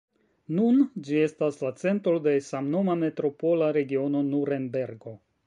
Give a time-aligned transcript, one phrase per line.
[0.59, 0.77] Nun
[1.09, 5.17] ĝi estas la centro de samnoma Metropola regiono Nurenbergo.